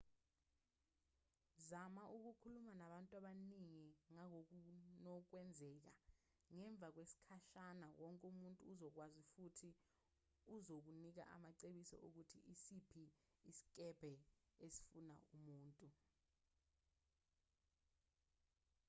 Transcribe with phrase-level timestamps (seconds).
[1.69, 5.91] zama ukukhuluma nabantu abaningi ngangokunokwenzeka
[6.53, 9.69] ngemva kwesikhashana wonke umuntu uzokwazi futhi
[10.55, 13.05] uzokunika amacebiso okuthi isiphi
[13.49, 14.11] isikebhe
[14.65, 15.87] esifuna umuntu